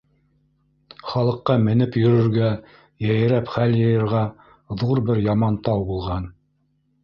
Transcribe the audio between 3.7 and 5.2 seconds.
йыйырға ҙур